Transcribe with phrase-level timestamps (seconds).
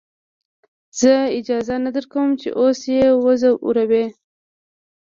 [0.99, 4.05] زه اجازه نه درکم چې اوس يې وځورې.